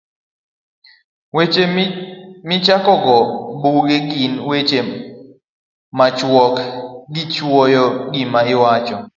Weche 1.35 1.63
Michakogo 2.47 3.17
Buge 3.61 3.97
gin 4.09 4.33
weche 4.49 4.79
machuok 5.97 6.55
to 6.63 6.67
gichuoyo 7.13 7.83
gima 8.13 8.39
iwacho. 8.53 8.97